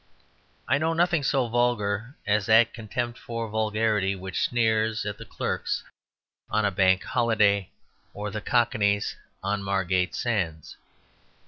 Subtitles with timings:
[0.67, 5.83] I know nothing so vulgar as that contempt for vulgarity which sneers at the clerks
[6.49, 7.69] on a Bank Holiday
[8.11, 10.75] or the Cockneys on Margate sands.